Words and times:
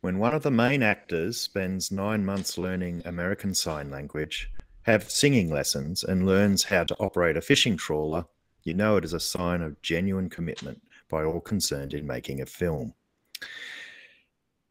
when 0.00 0.18
one 0.18 0.34
of 0.34 0.42
the 0.42 0.50
main 0.50 0.82
actors 0.82 1.38
spends 1.38 1.92
nine 1.92 2.24
months 2.24 2.56
learning 2.56 3.02
American 3.04 3.54
Sign 3.54 3.90
Language, 3.90 4.50
have 4.82 5.10
singing 5.10 5.52
lessons, 5.52 6.04
and 6.04 6.26
learns 6.26 6.64
how 6.64 6.84
to 6.84 6.96
operate 6.96 7.36
a 7.36 7.42
fishing 7.42 7.76
trawler, 7.76 8.24
you 8.62 8.72
know 8.72 8.96
it 8.96 9.04
is 9.04 9.12
a 9.12 9.20
sign 9.20 9.60
of 9.60 9.80
genuine 9.82 10.30
commitment 10.30 10.80
by 11.10 11.24
all 11.24 11.40
concerned 11.40 11.92
in 11.92 12.06
making 12.06 12.40
a 12.40 12.46
film. 12.46 12.94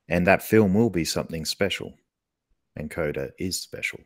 And 0.07 0.25
that 0.25 0.41
film 0.41 0.73
will 0.73 0.89
be 0.89 1.05
something 1.05 1.45
special. 1.45 1.93
And 2.75 2.89
Coda 2.89 3.31
is 3.37 3.59
special. 3.59 3.99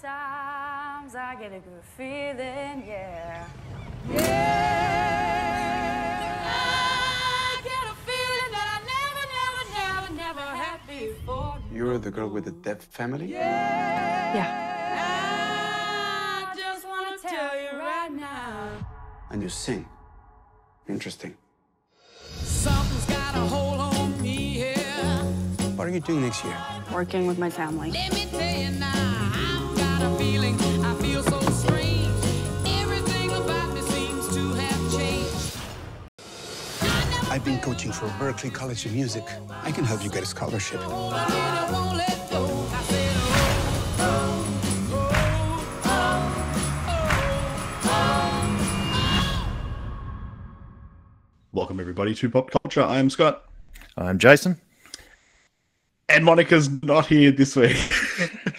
Sometimes 0.00 1.14
I 1.14 1.34
get 1.38 1.52
a 1.52 1.60
good 1.60 1.84
feeling, 1.96 2.84
yeah. 2.86 3.46
Yeah. 4.08 4.80
I 6.46 7.60
get 7.62 7.84
a 7.84 7.94
feeling 8.08 8.52
that 8.56 8.68
I 8.76 8.80
never, 8.94 9.24
never, 9.38 9.64
never, 9.78 10.08
never 10.14 10.46
had 10.56 10.80
before. 10.86 11.58
You're 11.72 11.98
the 11.98 12.10
girl 12.10 12.28
with 12.28 12.44
the 12.46 12.52
deaf 12.52 12.82
family? 12.84 13.26
Yeah. 13.26 14.40
I 16.42 16.56
just 16.56 16.86
wanna 16.86 17.18
tell 17.20 17.60
you 17.60 17.78
right 17.78 18.12
now. 18.12 18.86
And 19.30 19.42
you 19.42 19.48
sing. 19.48 19.86
Interesting. 20.88 21.36
Something's 22.42 23.04
got 23.06 23.34
a 23.34 23.40
hold 23.40 23.80
on 23.80 24.20
me 24.22 24.54
here. 24.54 24.74
What 25.76 25.86
are 25.88 25.90
you 25.90 26.00
doing 26.00 26.22
next 26.22 26.44
year? 26.44 26.56
Working 26.92 27.26
with 27.26 27.38
my 27.38 27.50
family. 27.50 27.90
Let 27.90 28.12
me 28.14 28.26
tell 28.30 28.60
you 28.60 28.70
now, 28.78 29.29
I've 30.00 30.08
got 30.08 30.18
a 30.18 30.24
feeling 30.24 30.58
I 30.82 30.94
feel 30.94 31.22
so 31.22 31.38
strange. 31.50 32.08
Everything 32.64 33.30
about 33.32 33.74
me 33.74 33.82
seems 33.82 34.34
to 34.34 34.54
have 34.54 34.92
changed. 34.96 35.58
I've 37.30 37.44
been 37.44 37.60
coaching 37.60 37.92
for 37.92 38.06
Berklee 38.18 38.50
College 38.50 38.86
of 38.86 38.94
Music. 38.94 39.24
I 39.62 39.70
can 39.70 39.84
help 39.84 40.02
you 40.02 40.08
get 40.08 40.22
a 40.22 40.26
scholarship. 40.26 40.80
But 40.80 41.30
I 41.30 41.70
won't 41.70 41.98
let 41.98 42.30
go. 42.30 42.46
I 42.72 42.82
said, 42.84 43.14
Welcome 51.52 51.78
everybody 51.78 52.14
to 52.14 52.30
Pop 52.30 52.50
Culture. 52.50 52.82
I 52.82 52.96
am 53.00 53.10
Scott, 53.10 53.44
I'm 53.98 54.18
Jason. 54.18 54.58
and 56.08 56.24
Monica's 56.24 56.70
not 56.82 57.04
here 57.04 57.32
this 57.32 57.54
week. 57.54 57.76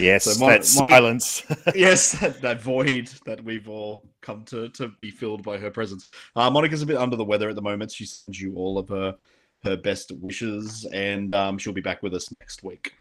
Yes, 0.00 0.24
So 0.24 0.40
Mon- 0.40 0.50
that 0.50 0.64
silence. 0.64 1.44
yes, 1.74 2.12
that, 2.12 2.40
that 2.40 2.62
void 2.62 3.08
that 3.26 3.42
we've 3.44 3.68
all 3.68 4.02
come 4.20 4.44
to 4.46 4.68
to 4.70 4.88
be 5.00 5.10
filled 5.10 5.42
by 5.42 5.58
her 5.58 5.70
presence. 5.70 6.10
Uh, 6.36 6.50
Monica's 6.50 6.82
a 6.82 6.86
bit 6.86 6.96
under 6.96 7.16
the 7.16 7.24
weather 7.24 7.48
at 7.48 7.56
the 7.56 7.62
moment. 7.62 7.92
She 7.92 8.06
sends 8.06 8.40
you 8.40 8.54
all 8.54 8.78
of 8.78 8.88
her 8.88 9.14
her 9.62 9.76
best 9.76 10.12
wishes, 10.20 10.86
and 10.92 11.34
um, 11.34 11.58
she'll 11.58 11.72
be 11.72 11.80
back 11.80 12.02
with 12.02 12.14
us 12.14 12.32
next 12.40 12.62
week. 12.62 12.94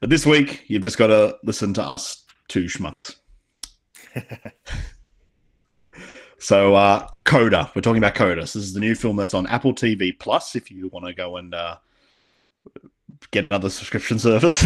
But 0.00 0.10
this 0.10 0.24
week, 0.24 0.64
you've 0.68 0.84
just 0.84 0.98
got 0.98 1.08
to 1.08 1.36
listen 1.42 1.74
to 1.74 1.82
us 1.82 2.24
two 2.48 2.64
schmucks. 2.64 3.16
so, 6.38 6.74
uh, 6.74 7.06
Coda. 7.24 7.70
We're 7.74 7.82
talking 7.82 7.98
about 7.98 8.14
Coda. 8.14 8.46
So 8.46 8.58
this 8.58 8.68
is 8.68 8.74
the 8.74 8.80
new 8.80 8.94
film 8.94 9.16
that's 9.16 9.34
on 9.34 9.46
Apple 9.46 9.74
TV 9.74 10.18
Plus. 10.18 10.56
If 10.56 10.70
you 10.70 10.88
want 10.88 11.06
to 11.06 11.12
go 11.12 11.36
and 11.36 11.54
uh, 11.54 11.76
get 13.30 13.46
another 13.50 13.70
subscription 13.70 14.18
service. 14.18 14.54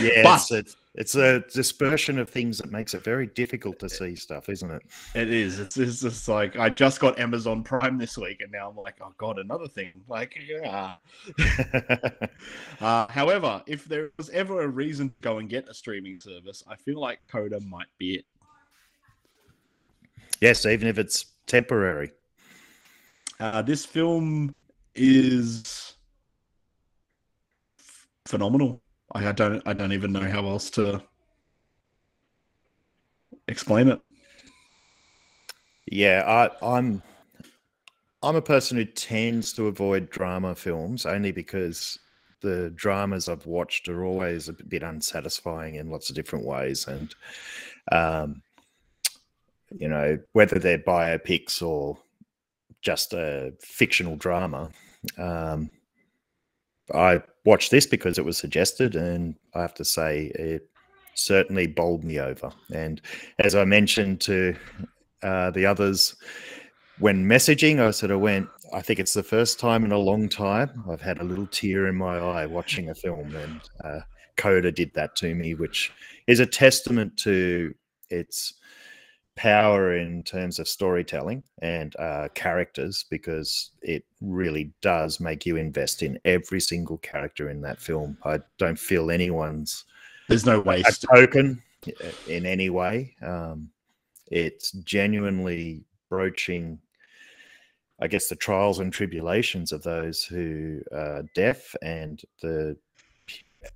yeah, 0.00 0.22
But- 0.22 0.34
it's, 0.40 0.50
a, 0.50 0.64
it's 0.94 1.14
a 1.14 1.40
dispersion 1.52 2.18
of 2.18 2.28
things 2.28 2.58
that 2.58 2.70
makes 2.70 2.94
it 2.94 3.02
very 3.04 3.26
difficult 3.28 3.78
to 3.80 3.88
see 3.88 4.14
stuff, 4.16 4.48
isn't 4.48 4.70
it? 4.70 4.82
It 5.14 5.32
is. 5.32 5.58
It's, 5.60 5.76
it's 5.76 6.00
just 6.00 6.28
like 6.28 6.56
I 6.58 6.68
just 6.68 7.00
got 7.00 7.18
Amazon 7.18 7.62
Prime 7.62 7.98
this 7.98 8.16
week, 8.18 8.40
and 8.40 8.50
now 8.52 8.68
I'm 8.70 8.76
like, 8.76 8.96
oh 9.00 9.12
god, 9.18 9.38
another 9.38 9.68
thing. 9.68 9.92
Like, 10.08 10.36
yeah. 10.48 10.94
uh, 12.80 13.06
however, 13.08 13.62
if 13.66 13.84
there 13.84 14.10
was 14.16 14.30
ever 14.30 14.62
a 14.62 14.68
reason 14.68 15.10
to 15.10 15.14
go 15.20 15.38
and 15.38 15.48
get 15.48 15.68
a 15.68 15.74
streaming 15.74 16.20
service, 16.20 16.62
I 16.68 16.76
feel 16.76 17.00
like 17.00 17.20
Coda 17.28 17.60
might 17.60 17.86
be 17.98 18.16
it. 18.16 18.24
yes, 20.40 20.66
even 20.66 20.88
if 20.88 20.98
it's 20.98 21.26
temporary. 21.46 22.12
Uh, 23.38 23.62
this 23.62 23.86
film 23.86 24.54
is 24.94 25.79
phenomenal. 28.30 28.80
I, 29.12 29.32
don't. 29.32 29.62
I 29.66 29.72
don't 29.72 29.92
even 29.92 30.12
know 30.12 30.28
how 30.28 30.46
else 30.46 30.70
to 30.70 31.02
explain 33.48 33.88
it. 33.88 34.00
Yeah, 35.90 36.22
I, 36.62 36.76
I'm 36.78 37.02
I'm 38.22 38.36
a 38.36 38.42
person 38.42 38.76
who 38.76 38.84
tends 38.84 39.52
to 39.54 39.66
avoid 39.66 40.10
drama 40.10 40.54
films 40.54 41.06
only 41.06 41.32
because 41.32 41.98
the 42.40 42.70
dramas 42.76 43.28
I've 43.28 43.46
watched 43.46 43.88
are 43.88 44.04
always 44.04 44.48
a 44.48 44.52
bit 44.52 44.82
unsatisfying 44.82 45.74
in 45.74 45.90
lots 45.90 46.08
of 46.08 46.16
different 46.16 46.46
ways, 46.46 46.86
and 46.86 47.14
um, 47.90 48.42
you 49.76 49.88
know 49.88 50.18
whether 50.32 50.58
they're 50.60 50.78
biopics 50.78 51.60
or 51.62 51.98
just 52.80 53.12
a 53.12 53.52
fictional 53.60 54.16
drama. 54.16 54.70
Um, 55.18 55.70
I 56.94 57.22
watched 57.44 57.70
this 57.70 57.86
because 57.86 58.18
it 58.18 58.24
was 58.24 58.36
suggested, 58.36 58.94
and 58.94 59.34
I 59.54 59.62
have 59.62 59.74
to 59.74 59.84
say 59.84 60.32
it 60.34 60.68
certainly 61.14 61.66
bowled 61.66 62.04
me 62.04 62.18
over. 62.18 62.50
And 62.72 63.00
as 63.38 63.54
I 63.54 63.64
mentioned 63.64 64.20
to 64.22 64.56
uh, 65.22 65.50
the 65.50 65.66
others 65.66 66.16
when 66.98 67.26
messaging, 67.26 67.80
I 67.80 67.90
sort 67.90 68.12
of 68.12 68.20
went, 68.20 68.48
I 68.72 68.82
think 68.82 69.00
it's 69.00 69.14
the 69.14 69.22
first 69.22 69.58
time 69.58 69.84
in 69.84 69.92
a 69.92 69.98
long 69.98 70.28
time 70.28 70.84
I've 70.88 71.00
had 71.00 71.18
a 71.18 71.24
little 71.24 71.46
tear 71.46 71.88
in 71.88 71.96
my 71.96 72.18
eye 72.18 72.46
watching 72.46 72.90
a 72.90 72.94
film. 72.94 73.34
And 73.34 73.60
uh, 73.82 74.00
Coda 74.36 74.70
did 74.70 74.92
that 74.94 75.16
to 75.16 75.34
me, 75.34 75.54
which 75.54 75.92
is 76.26 76.40
a 76.40 76.46
testament 76.46 77.16
to 77.18 77.74
its 78.10 78.54
power 79.40 79.96
in 79.96 80.22
terms 80.22 80.58
of 80.58 80.68
storytelling 80.68 81.42
and 81.62 81.96
uh, 81.96 82.28
characters 82.34 83.06
because 83.08 83.70
it 83.80 84.04
really 84.20 84.70
does 84.82 85.18
make 85.18 85.46
you 85.46 85.56
invest 85.56 86.02
in 86.02 86.20
every 86.26 86.60
single 86.60 86.98
character 86.98 87.48
in 87.48 87.62
that 87.62 87.80
film. 87.80 88.18
I 88.22 88.40
don't 88.58 88.78
feel 88.78 89.10
anyone's 89.10 89.86
There's 90.28 90.44
no 90.44 90.58
a 90.58 90.60
waste. 90.60 91.06
token 91.10 91.62
in 92.28 92.44
any 92.44 92.68
way. 92.68 93.16
Um, 93.22 93.70
it's 94.26 94.72
genuinely 94.72 95.84
broaching, 96.10 96.78
I 97.98 98.08
guess, 98.08 98.28
the 98.28 98.36
trials 98.36 98.78
and 98.78 98.92
tribulations 98.92 99.72
of 99.72 99.82
those 99.82 100.22
who 100.22 100.82
are 100.92 101.22
deaf 101.34 101.74
and 101.80 102.20
the, 102.42 102.76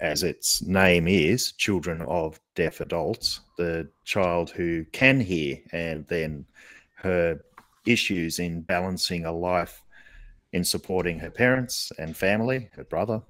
as 0.00 0.22
its 0.22 0.62
name 0.62 1.06
is, 1.08 1.52
children 1.52 2.02
of 2.02 2.40
deaf 2.54 2.80
adults, 2.80 3.40
the 3.56 3.88
child 4.04 4.50
who 4.50 4.84
can 4.92 5.20
hear, 5.20 5.58
and 5.72 6.06
then 6.08 6.44
her 6.96 7.40
issues 7.86 8.38
in 8.38 8.62
balancing 8.62 9.26
a 9.26 9.32
life 9.32 9.82
in 10.52 10.64
supporting 10.64 11.18
her 11.18 11.30
parents 11.30 11.92
and 11.98 12.16
family, 12.16 12.70
her 12.74 12.84
brother, 12.84 13.20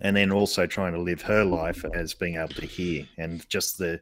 and 0.00 0.16
then 0.16 0.32
also 0.32 0.66
trying 0.66 0.92
to 0.92 1.00
live 1.00 1.22
her 1.22 1.44
life 1.44 1.84
as 1.94 2.14
being 2.14 2.36
able 2.36 2.48
to 2.48 2.66
hear. 2.66 3.06
And 3.18 3.46
just 3.48 3.78
the 3.78 4.00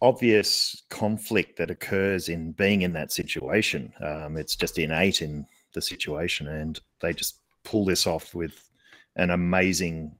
obvious 0.00 0.82
conflict 0.90 1.56
that 1.58 1.70
occurs 1.70 2.28
in 2.28 2.52
being 2.52 2.82
in 2.82 2.92
that 2.92 3.10
situation 3.10 3.92
um, 4.00 4.36
it's 4.36 4.54
just 4.54 4.78
innate 4.78 5.22
in 5.22 5.44
the 5.74 5.82
situation 5.82 6.46
and 6.46 6.80
they 7.00 7.12
just 7.12 7.40
pull 7.64 7.84
this 7.84 8.06
off 8.06 8.34
with 8.34 8.70
an 9.16 9.30
amazing 9.30 10.12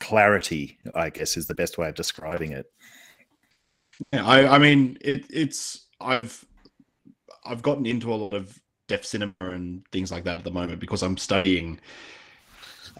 clarity 0.00 0.78
i 0.94 1.10
guess 1.10 1.36
is 1.36 1.46
the 1.46 1.54
best 1.54 1.78
way 1.78 1.88
of 1.88 1.94
describing 1.94 2.52
it 2.52 2.66
Yeah, 4.12 4.26
I, 4.26 4.56
I 4.56 4.58
mean, 4.58 4.98
it, 5.00 5.26
it's 5.30 5.86
I've 6.00 6.44
I've 7.44 7.62
gotten 7.62 7.86
into 7.86 8.12
a 8.12 8.16
lot 8.16 8.34
of 8.34 8.58
deaf 8.88 9.04
cinema 9.04 9.34
and 9.40 9.84
things 9.92 10.12
like 10.12 10.24
that 10.24 10.38
at 10.38 10.44
the 10.44 10.50
moment 10.50 10.80
because 10.80 11.02
I'm 11.02 11.16
studying 11.16 11.80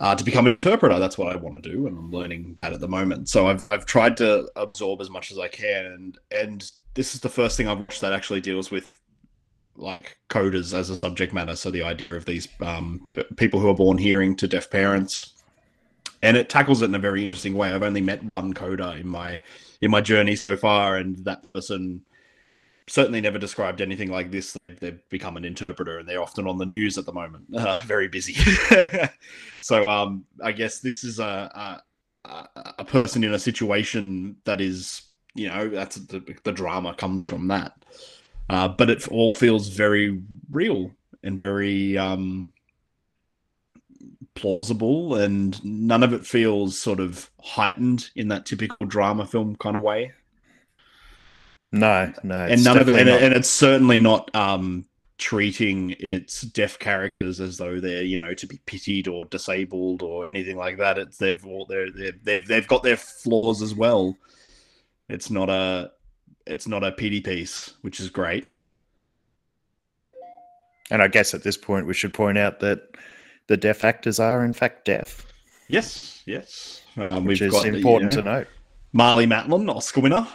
uh, 0.01 0.15
to 0.15 0.25
become 0.25 0.47
an 0.47 0.53
interpreter. 0.53 0.99
That's 0.99 1.19
what 1.19 1.33
I 1.33 1.37
want 1.37 1.63
to 1.63 1.71
do, 1.71 1.87
and 1.87 1.97
I'm 1.99 2.11
learning 2.11 2.59
that 2.63 2.73
at 2.73 2.81
the 2.81 2.89
moment. 2.89 3.29
So 3.29 3.47
I've 3.49 3.67
I've 3.71 3.87
tried 3.87 4.17
to 4.19 4.49
absorb 4.57 5.01
as 5.01 5.11
much 5.11 5.31
as 5.33 5.39
I 5.39 5.49
can, 5.49 5.87
and 5.87 6.19
and 6.31 6.71
this 6.95 7.15
is 7.15 7.21
the 7.21 7.29
first 7.29 7.57
thing 7.57 7.69
I've 7.69 7.79
watched 7.79 8.01
that 8.01 8.13
actually 8.13 8.41
deals 8.41 8.71
with 8.71 8.93
like 9.77 10.17
CODAs 10.31 10.73
as 10.73 10.91
a 10.91 10.99
subject 10.99 11.35
matter. 11.35 11.55
So 11.57 11.71
the 11.71 11.83
idea 11.83 12.17
of 12.17 12.25
these 12.25 12.49
um, 12.61 13.05
people 13.37 13.61
who 13.61 13.69
are 13.69 13.75
born 13.75 13.99
hearing 13.99 14.35
to 14.37 14.49
deaf 14.49 14.71
parents, 14.71 15.35
and 16.23 16.37
it 16.37 16.49
tackles 16.49 16.83
it 16.83 16.87
in 16.87 16.95
a 16.95 16.99
very 16.99 17.27
interesting 17.27 17.55
way. 17.55 17.71
I've 17.73 17.83
only 17.83 18.01
met 18.01 18.21
one 18.35 18.53
CODA 18.53 18.97
in 18.97 19.09
my 19.09 19.43
in 19.81 19.91
my 19.91 20.01
journey 20.01 20.37
so 20.37 20.57
far, 20.57 20.97
and 20.97 21.17
that 21.25 21.53
person 21.53 22.03
certainly 22.89 23.21
never 23.21 23.39
described 23.39 23.81
anything 23.81 24.11
like 24.11 24.31
this. 24.31 24.57
They've 24.81 25.01
become 25.09 25.37
an 25.37 25.45
interpreter, 25.45 25.99
and 25.99 26.09
they're 26.09 26.23
often 26.23 26.47
on 26.47 26.59
the 26.59 26.73
news 26.77 26.99
at 26.99 27.07
the 27.07 27.13
moment. 27.13 27.45
Uh, 27.57 27.81
very 27.81 28.09
busy. 28.09 28.35
so 29.61 29.87
um, 29.89 30.25
I 30.43 30.53
guess 30.53 30.81
this 30.81 31.05
is 31.05 31.19
a, 31.19 31.25
a 31.25 31.83
a- 32.79 32.85
person 32.85 33.25
in 33.25 33.35
a 33.35 33.39
situation 33.39 34.37
that 34.45 34.61
is, 34.61 35.03
you 35.35 35.49
know, 35.49 35.69
that's 35.69 35.97
the, 35.97 36.23
the 36.45 36.53
drama 36.53 36.95
comes 36.95 37.25
from 37.29 37.49
that. 37.49 37.73
Uh, 38.49 38.69
but 38.69 38.91
it 38.91 39.09
all 39.09 39.35
feels 39.35 39.69
very 39.69 40.23
real 40.51 40.91
and 41.23 41.43
very 41.43 41.99
um, 41.99 42.49
plausible, 44.37 45.17
and 45.17 45.63
none 45.65 46.03
of 46.03 46.13
it 46.13 46.25
feels 46.25 46.79
sort 46.79 47.01
of 47.01 47.31
heightened 47.41 48.11
in 48.15 48.29
that 48.29 48.47
typical 48.47 48.87
drama 48.87 49.27
film 49.27 49.57
kind 49.57 49.77
of 49.77 49.83
way 49.83 50.13
No, 51.73 52.13
no, 52.23 52.37
and 52.37 52.63
none 52.63 52.79
of 52.79 52.89
it, 52.89 52.97
and, 52.97 53.09
not. 53.09 53.23
and 53.23 53.35
it's 53.35 53.51
certainly 53.51 53.99
not 53.99 54.33
um, 54.35 54.85
treating 55.19 55.97
its 56.13 56.43
deaf 56.43 56.79
characters 56.79 57.41
as 57.41 57.57
though 57.57 57.81
they're 57.81 58.03
you 58.03 58.21
know 58.21 58.35
to 58.35 58.47
be 58.47 58.61
pitied 58.67 59.09
or 59.09 59.25
disabled 59.27 60.03
or 60.03 60.31
anything 60.35 60.57
like 60.57 60.79
that. 60.79 60.99
It's 60.99 61.19
they've 61.19 61.45
all 61.45 61.67
they're, 61.67 61.91
they're, 61.91 62.13
they've 62.23 62.47
they've 62.47 62.69
got 62.69 62.83
their 62.83 62.97
flaws 62.97 63.63
as 63.63 63.75
well. 63.75 64.17
It's 65.09 65.31
not 65.31 65.49
a 65.49 65.91
it's 66.47 66.69
not 66.69 66.85
a 66.85 66.93
pity 66.93 67.21
piece, 67.21 67.75
which 67.83 68.01
is 68.01 68.11
great. 68.11 68.47
And 70.91 71.03
I 71.03 71.09
guess 71.09 71.35
at 71.35 71.43
this 71.43 71.57
point 71.57 71.87
we 71.87 71.95
should 71.95 72.15
point 72.15 72.39
out 72.39 72.61
that 72.61 72.83
the 73.47 73.57
deaf 73.57 73.85
actors 73.85 74.19
are 74.19 74.45
in 74.45 74.53
fact 74.53 74.85
deaf, 74.85 75.27
Yes, 75.69 76.23
yes. 76.27 76.83
Um, 76.97 77.25
which 77.25 77.41
we've 77.41 77.49
is 77.49 77.53
got 77.53 77.65
the, 77.65 77.77
important 77.77 78.13
to 78.13 78.23
note. 78.23 78.47
Marlee 78.95 79.27
Matlin, 79.27 79.69
Oscar 79.69 80.01
winner. 80.01 80.27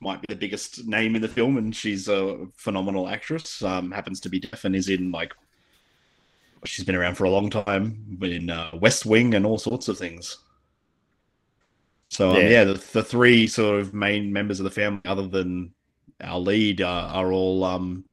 Might 0.00 0.20
be 0.20 0.26
the 0.32 0.38
biggest 0.38 0.86
name 0.86 1.16
in 1.16 1.22
the 1.22 1.28
film, 1.28 1.56
and 1.56 1.74
she's 1.74 2.08
a 2.08 2.46
phenomenal 2.56 3.08
actress. 3.08 3.62
Um, 3.62 3.90
happens 3.90 4.20
to 4.20 4.28
be 4.28 4.38
deaf 4.38 4.64
and 4.64 4.76
is 4.76 4.88
in 4.88 5.10
like 5.10 5.34
she's 6.64 6.84
been 6.84 6.94
around 6.94 7.16
for 7.16 7.24
a 7.24 7.30
long 7.30 7.50
time 7.50 8.18
in 8.22 8.50
uh, 8.50 8.70
West 8.74 9.06
Wing 9.06 9.34
and 9.34 9.44
all 9.44 9.58
sorts 9.58 9.88
of 9.88 9.98
things. 9.98 10.38
So 12.08 12.30
um, 12.30 12.36
Yeah. 12.36 12.48
yeah, 12.48 12.64
the, 12.64 12.74
the 12.92 13.02
three 13.02 13.46
sort 13.46 13.80
of 13.80 13.94
main 13.94 14.32
members 14.32 14.60
of 14.60 14.64
the 14.64 14.70
family, 14.70 15.00
other 15.04 15.26
than 15.26 15.72
our 16.20 16.38
lead, 16.38 16.80
uh, 16.80 17.10
are 17.12 17.32
all 17.32 17.64
um, 17.64 18.04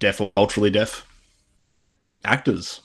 deaf 0.00 0.20
or 0.20 0.30
culturally 0.36 0.70
deaf 0.70 1.06
actors. 2.26 2.80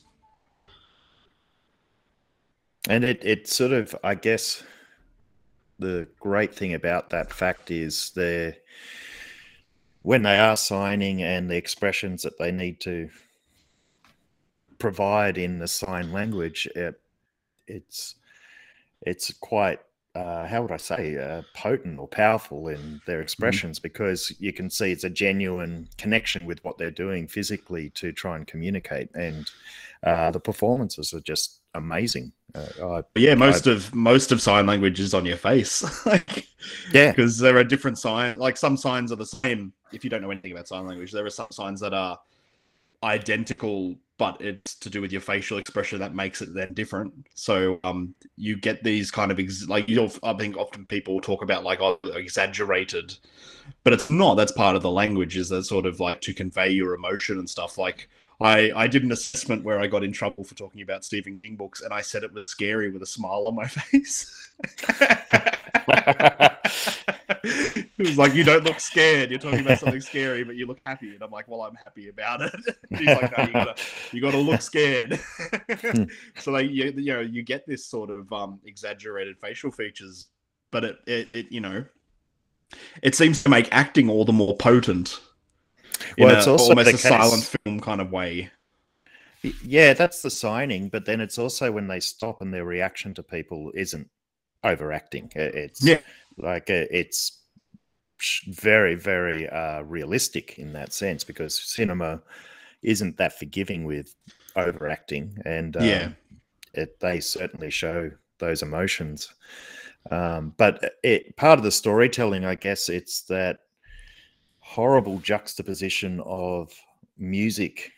And 2.89 3.03
it, 3.03 3.23
it 3.23 3.47
sort 3.47 3.73
of, 3.73 3.95
I 4.03 4.15
guess, 4.15 4.63
the 5.79 6.07
great 6.19 6.53
thing 6.53 6.73
about 6.73 7.09
that 7.09 7.33
fact 7.33 7.71
is 7.71 8.11
the 8.11 8.55
when 10.03 10.23
they 10.23 10.39
are 10.39 10.57
signing 10.57 11.21
and 11.21 11.49
the 11.49 11.57
expressions 11.57 12.23
that 12.23 12.37
they 12.39 12.51
need 12.51 12.79
to 12.81 13.09
provide 14.79 15.37
in 15.37 15.59
the 15.59 15.67
sign 15.67 16.11
language, 16.11 16.67
it, 16.75 16.99
it's 17.67 18.15
it's 19.03 19.31
quite 19.39 19.79
uh, 20.13 20.45
how 20.45 20.61
would 20.61 20.71
I 20.71 20.77
say 20.77 21.17
uh, 21.17 21.41
potent 21.53 21.97
or 21.97 22.07
powerful 22.07 22.67
in 22.67 23.01
their 23.05 23.21
expressions 23.21 23.79
because 23.79 24.33
you 24.39 24.51
can 24.51 24.69
see 24.69 24.91
it's 24.91 25.05
a 25.05 25.09
genuine 25.09 25.87
connection 25.97 26.45
with 26.45 26.63
what 26.65 26.77
they're 26.77 26.91
doing 26.91 27.27
physically 27.27 27.91
to 27.91 28.11
try 28.11 28.35
and 28.35 28.45
communicate, 28.45 29.09
and 29.15 29.49
uh, 30.03 30.31
the 30.31 30.39
performances 30.39 31.13
are 31.13 31.21
just 31.21 31.61
amazing. 31.75 32.33
Uh, 32.53 32.65
I, 32.83 33.03
But 33.13 33.21
yeah, 33.21 33.35
most 33.35 33.67
of 33.67 33.93
most 33.95 34.33
of 34.33 34.41
sign 34.41 34.65
language 34.65 34.99
is 34.99 35.13
on 35.13 35.25
your 35.25 35.37
face. 35.37 36.05
like 36.05 36.47
yeah, 36.93 37.11
because 37.11 37.37
there 37.37 37.55
are 37.57 37.63
different 37.63 37.97
signs 37.97 38.37
like 38.37 38.57
some 38.57 38.75
signs 38.75 39.13
are 39.13 39.17
the 39.17 39.25
same 39.25 39.71
if 39.93 40.03
you 40.03 40.09
don't 40.09 40.21
know 40.21 40.31
anything 40.31 40.51
about 40.51 40.67
sign 40.67 40.85
language 40.85 41.11
there 41.11 41.25
are 41.25 41.29
some 41.29 41.47
signs 41.51 41.79
that 41.79 41.93
are 41.93 42.19
identical 43.03 43.95
but 44.21 44.39
it's 44.39 44.75
to 44.75 44.87
do 44.87 45.01
with 45.01 45.11
your 45.11 45.19
facial 45.19 45.57
expression 45.57 45.97
that 45.97 46.13
makes 46.13 46.43
it 46.43 46.53
then 46.53 46.71
different. 46.75 47.11
So 47.33 47.79
um 47.83 48.13
you 48.37 48.55
get 48.55 48.83
these 48.83 49.09
kind 49.09 49.31
of 49.31 49.39
ex- 49.39 49.67
like 49.67 49.89
you 49.89 49.95
know 49.95 50.11
i 50.21 50.33
think 50.33 50.55
often 50.57 50.85
people 50.85 51.19
talk 51.19 51.41
about 51.41 51.63
like 51.63 51.81
oh, 51.81 51.97
exaggerated 52.03 53.17
but 53.83 53.93
it's 53.93 54.09
not. 54.09 54.35
That's 54.35 54.51
part 54.51 54.75
of 54.75 54.81
the 54.81 54.91
language 54.91 55.37
is 55.37 55.49
that 55.49 55.63
sort 55.63 55.85
of 55.85 55.99
like 55.99 56.21
to 56.21 56.33
convey 56.33 56.69
your 56.69 56.93
emotion 56.93 57.39
and 57.39 57.49
stuff. 57.49 57.77
Like 57.77 58.09
I, 58.39 58.71
I 58.75 58.87
did 58.87 59.03
an 59.03 59.11
assessment 59.11 59.63
where 59.63 59.79
I 59.79 59.87
got 59.87 60.03
in 60.03 60.11
trouble 60.11 60.43
for 60.43 60.55
talking 60.55 60.81
about 60.81 61.05
Stephen 61.05 61.39
King 61.39 61.55
books, 61.55 61.81
and 61.81 61.93
I 61.93 62.01
said 62.01 62.23
it 62.23 62.33
was 62.33 62.51
scary 62.51 62.91
with 62.91 63.01
a 63.01 63.07
smile 63.07 63.45
on 63.47 63.55
my 63.55 63.67
face. 63.67 64.51
it 68.01 68.07
was 68.07 68.17
like 68.17 68.33
you 68.33 68.43
don't 68.43 68.63
look 68.63 68.79
scared. 68.79 69.29
You're 69.29 69.39
talking 69.39 69.61
about 69.61 69.79
something 69.79 70.01
scary, 70.01 70.43
but 70.43 70.55
you 70.55 70.65
look 70.65 70.79
happy, 70.85 71.13
and 71.13 71.21
I'm 71.23 71.31
like, 71.31 71.47
well, 71.47 71.61
I'm 71.61 71.75
happy 71.75 72.09
about 72.09 72.41
it. 72.41 72.53
He's 72.97 73.07
like, 73.07 73.37
no, 73.37 73.45
you 73.45 73.53
gotta, 73.53 73.75
you 74.11 74.21
gotta 74.21 74.37
look 74.37 74.61
scared. 74.61 75.19
so 76.39 76.51
like, 76.51 76.69
you, 76.69 76.93
you 76.95 77.13
know, 77.13 77.21
you 77.21 77.43
get 77.43 77.65
this 77.67 77.85
sort 77.85 78.09
of 78.09 78.31
um, 78.33 78.59
exaggerated 78.65 79.37
facial 79.39 79.71
features, 79.71 80.27
but 80.71 80.83
it, 80.83 80.97
it, 81.07 81.27
it, 81.33 81.51
you 81.51 81.61
know, 81.61 81.85
it 83.03 83.15
seems 83.15 83.43
to 83.43 83.49
make 83.49 83.67
acting 83.71 84.09
all 84.09 84.25
the 84.25 84.33
more 84.33 84.55
potent. 84.57 85.19
Well, 86.17 86.33
a, 86.33 86.37
it's 86.37 86.47
also 86.47 86.69
almost 86.69 86.93
a 86.93 86.97
silent 86.97 87.55
film 87.65 87.79
kind 87.79 88.01
of 88.01 88.11
way. 88.11 88.49
Yeah, 89.63 89.93
that's 89.93 90.21
the 90.21 90.29
signing, 90.29 90.89
but 90.89 91.05
then 91.05 91.19
it's 91.19 91.39
also 91.39 91.71
when 91.71 91.87
they 91.87 91.99
stop 91.99 92.41
and 92.41 92.53
their 92.53 92.65
reaction 92.65 93.13
to 93.15 93.23
people 93.23 93.71
isn't 93.73 94.09
overacting. 94.63 95.31
It's 95.35 95.83
Yeah. 95.83 95.99
like 96.37 96.69
uh, 96.69 96.85
it's 96.91 97.40
very, 98.47 98.95
very 98.95 99.49
uh, 99.49 99.81
realistic 99.81 100.59
in 100.59 100.73
that 100.73 100.93
sense 100.93 101.23
because 101.23 101.61
cinema 101.61 102.21
isn't 102.83 103.17
that 103.17 103.37
forgiving 103.37 103.85
with 103.85 104.15
overacting, 104.55 105.37
and 105.45 105.77
um, 105.77 105.85
Yeah. 105.85 106.09
it, 106.73 106.99
they 106.99 107.19
certainly 107.19 107.69
show 107.69 108.11
those 108.39 108.63
emotions. 108.63 109.33
Um, 110.09 110.53
but 110.57 110.95
it 111.03 111.35
part 111.37 111.59
of 111.59 111.63
the 111.63 111.71
storytelling, 111.71 112.43
I 112.45 112.55
guess, 112.55 112.89
it's 112.89 113.21
that 113.23 113.59
horrible 114.59 115.19
juxtaposition 115.19 116.19
of 116.21 116.71
music 117.17 117.91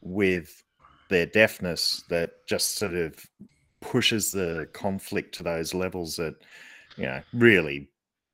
with 0.00 0.62
their 1.08 1.26
deafness 1.26 2.04
that 2.08 2.30
just 2.48 2.76
sort 2.76 2.94
of 2.94 3.14
pushes 3.80 4.30
the 4.32 4.68
conflict 4.72 5.34
to 5.36 5.42
those 5.42 5.74
levels 5.74 6.16
that 6.16 6.34
you 6.96 7.04
know 7.04 7.20
really 7.32 7.88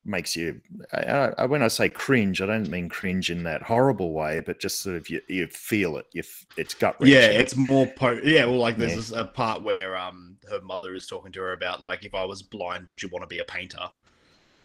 makes 0.09 0.35
you 0.35 0.61
I, 0.93 1.33
I, 1.39 1.45
when 1.47 1.63
i 1.63 1.69
say 1.69 1.89
cringe 1.89 2.41
i 2.41 2.47
don't 2.47 2.69
mean 2.71 2.89
cringe 2.89 3.31
in 3.31 3.43
that 3.45 3.63
horrible 3.63 4.13
way 4.13 4.41
but 4.41 4.59
just 4.59 4.81
sort 4.81 4.97
of 4.97 5.09
you, 5.11 5.21
you 5.29 5.47
feel 5.49 5.97
it 5.99 6.07
you 6.13 6.21
f- 6.21 6.47
it's 6.57 6.75
gut 6.75 6.97
Yeah, 7.01 7.27
it's 7.27 7.55
more 7.57 7.87
po- 7.87 8.21
yeah. 8.25 8.45
Well, 8.47 8.57
like 8.59 8.77
there's 8.79 8.93
Yeah. 8.93 8.97
this, 8.97 9.11
a 9.13 9.25
part 9.25 9.63
where 9.63 9.97
um 9.97 10.37
her 10.51 10.61
mother 10.63 10.95
is 10.95 11.07
talking 11.07 11.31
to 11.33 11.41
her 11.41 11.53
about 11.53 11.83
like 11.89 12.05
if 12.05 12.15
I 12.15 12.25
was 12.25 12.43
blind, 12.43 12.83
would 12.95 13.03
you 13.03 13.09
want 13.09 13.23
to 13.23 13.27
be 13.27 13.39
a 13.41 13.45
painter? 13.45 13.91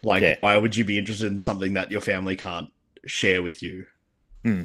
Like, 0.02 0.22
Yeah. 0.22 0.36
why 0.40 0.56
would 0.56 0.76
you 0.76 0.84
be 0.84 0.98
interested 0.98 1.30
in 1.32 1.44
something 1.46 1.74
that 1.74 1.90
your 1.90 2.00
family 2.00 2.36
can't 2.36 2.70
share 3.06 3.42
with 3.42 3.62
you? 3.62 3.86
Hmm. 4.44 4.64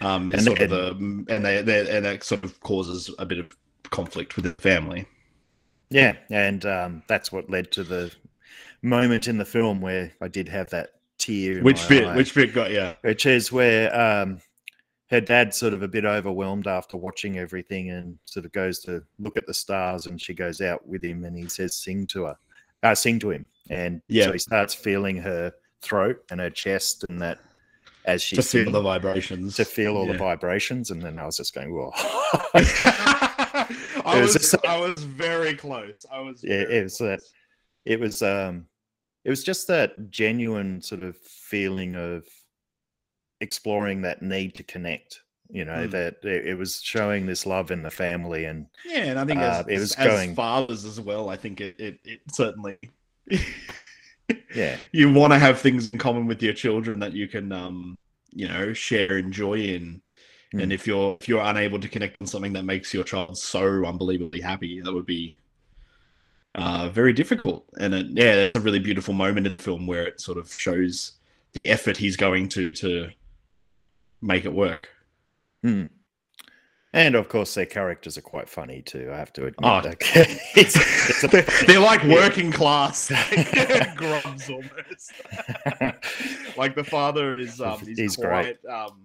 Um, 0.00 0.32
And- 0.32 0.42
sort 0.42 0.60
of 0.60 0.70
the 0.70 0.90
and 1.28 1.44
they, 1.44 1.62
they 1.62 1.96
and 1.96 2.04
that 2.04 2.24
sort 2.24 2.44
of 2.44 2.58
causes 2.60 3.10
a 3.18 3.24
bit 3.26 3.38
of 3.38 3.48
conflict 3.90 4.36
with 4.36 4.44
the 4.44 4.54
family. 4.62 5.06
Yeah, 5.90 6.16
and 6.30 6.66
um, 6.66 7.02
that's 7.06 7.30
what 7.30 7.48
led 7.48 7.70
to 7.72 7.84
the 7.84 8.10
moment 8.82 9.28
in 9.28 9.38
the 9.38 9.44
film 9.44 9.80
where 9.80 10.12
I 10.20 10.28
did 10.28 10.48
have 10.48 10.70
that 10.70 10.90
tear. 11.18 11.62
Which 11.62 11.88
bit? 11.88 12.04
eye, 12.04 12.16
Which 12.16 12.34
bit 12.34 12.52
got 12.54 12.70
yeah? 12.70 12.94
which 13.02 13.26
is 13.26 13.50
where 13.52 13.94
um, 13.98 14.38
her 15.10 15.20
dad's 15.20 15.56
sort 15.56 15.72
of 15.72 15.82
a 15.82 15.88
bit 15.88 16.04
overwhelmed 16.04 16.66
after 16.66 16.96
watching 16.96 17.38
everything, 17.38 17.90
and 17.90 18.18
sort 18.24 18.44
of 18.46 18.52
goes 18.52 18.80
to 18.80 19.02
look 19.18 19.36
at 19.36 19.46
the 19.46 19.54
stars, 19.54 20.06
and 20.06 20.20
she 20.20 20.34
goes 20.34 20.60
out 20.60 20.86
with 20.86 21.02
him, 21.04 21.24
and 21.24 21.36
he 21.36 21.48
says, 21.48 21.74
"Sing 21.74 22.06
to 22.08 22.24
her, 22.24 22.36
uh, 22.82 22.94
sing 22.94 23.18
to 23.20 23.30
him," 23.30 23.46
and 23.70 24.02
Yeah. 24.08 24.26
so 24.26 24.32
he 24.32 24.38
starts 24.38 24.74
feeling 24.74 25.16
her 25.18 25.52
throat 25.82 26.22
and 26.30 26.40
her 26.40 26.50
chest, 26.50 27.04
and 27.08 27.20
that 27.22 27.38
as 28.04 28.22
she 28.22 28.36
To 28.36 28.42
feel 28.42 28.70
the 28.70 28.80
vibrations. 28.80 29.56
to 29.56 29.64
feel 29.64 29.96
all 29.96 30.06
the 30.06 30.16
vibrations, 30.18 30.90
and 30.90 31.02
then 31.02 31.18
I 31.18 31.24
was 31.26 31.36
just 31.36 31.54
going, 31.54 31.72
"Whoa." 31.72 31.92
I 34.04 34.20
was 34.20 34.34
was 34.34 34.50
just- 34.50 34.66
I 34.66 34.78
was 34.78 35.02
very 35.04 35.54
close. 35.54 35.94
I 36.10 36.20
was 36.20 36.42
Yeah, 36.42 36.62
it 36.68 36.82
was, 36.84 36.96
close. 36.98 37.32
It 37.86 37.98
was 38.00 38.20
um 38.22 38.66
it 39.24 39.30
was 39.30 39.42
just 39.44 39.66
that 39.68 40.10
genuine 40.10 40.80
sort 40.82 41.02
of 41.02 41.16
feeling 41.16 41.94
of 41.96 42.24
exploring 43.40 44.02
that 44.02 44.22
need 44.22 44.54
to 44.56 44.62
connect. 44.62 45.20
You 45.48 45.64
know 45.64 45.86
Mm. 45.86 45.90
that 45.92 46.14
it, 46.24 46.46
it 46.48 46.54
was 46.58 46.82
showing 46.82 47.24
this 47.26 47.46
love 47.46 47.70
in 47.70 47.82
the 47.82 47.90
family, 47.90 48.46
and 48.46 48.66
Yeah, 48.84 49.04
and 49.04 49.18
I 49.18 49.24
think 49.24 49.40
Uh, 49.40 49.44
as, 49.44 49.66
it 49.68 49.78
was 49.78 49.94
going 49.94 50.08
as 50.08 50.14
going- 50.18 50.34
fathers 50.34 50.84
as 50.84 51.00
well, 51.00 51.28
I 51.28 51.36
think 51.36 51.60
it 51.60 51.78
it, 51.78 51.98
it 52.04 52.20
certainly 52.32 52.76
yeah, 54.54 54.76
you 54.92 55.12
want 55.12 55.32
to 55.32 55.38
have 55.38 55.60
things 55.60 55.90
in 55.90 55.98
common 55.98 56.26
with 56.26 56.42
your 56.42 56.52
children 56.54 56.98
that 57.00 57.12
you 57.12 57.28
can 57.28 57.52
um 57.52 57.96
you 58.32 58.48
know 58.48 58.72
share 58.72 59.16
and 59.18 59.32
joy 59.32 59.54
in. 59.58 60.02
And 60.52 60.70
Mm. 60.70 60.74
if 60.74 60.86
you're 60.86 61.16
if 61.20 61.28
you're 61.28 61.42
unable 61.42 61.78
to 61.80 61.88
connect 61.88 62.16
on 62.20 62.26
something 62.26 62.52
that 62.54 62.64
makes 62.64 62.92
your 62.94 63.04
child 63.04 63.36
so 63.36 63.84
unbelievably 63.84 64.40
happy, 64.40 64.80
that 64.80 64.92
would 64.92 65.06
be 65.06 65.36
uh, 66.56 66.88
very 66.88 67.12
difficult. 67.12 67.64
And 67.78 67.94
it, 67.94 68.06
yeah, 68.10 68.34
it's 68.34 68.58
a 68.58 68.62
really 68.62 68.78
beautiful 68.80 69.14
moment 69.14 69.46
in 69.46 69.56
the 69.56 69.62
film 69.62 69.86
where 69.86 70.04
it 70.06 70.20
sort 70.20 70.38
of 70.38 70.52
shows 70.52 71.12
the 71.52 71.60
effort 71.70 71.96
he's 71.96 72.16
going 72.16 72.48
to 72.50 72.70
to 72.72 73.10
make 74.20 74.44
it 74.44 74.52
work. 74.52 74.88
Mm. 75.64 75.90
And 76.92 77.14
of 77.14 77.28
course, 77.28 77.52
their 77.54 77.66
characters 77.66 78.16
are 78.16 78.22
quite 78.22 78.48
funny 78.48 78.80
too. 78.80 79.10
I 79.12 79.18
have 79.18 79.32
to 79.34 79.46
admit. 79.46 79.56
Oh. 79.62 79.82
It's, 80.56 80.76
it's 81.10 81.24
a- 81.24 81.28
they're, 81.28 81.42
they're 81.66 81.80
like 81.80 82.02
working 82.04 82.50
class 82.50 83.10
like, 83.36 83.94
grubs 83.96 84.48
almost. 84.48 85.12
like 86.56 86.74
the 86.74 86.84
father 86.84 87.38
is 87.38 87.60
um 87.60 87.78
he's, 87.80 87.98
He's 87.98 88.16
quite 88.16 88.62
great. 88.62 88.72
um 88.72 88.98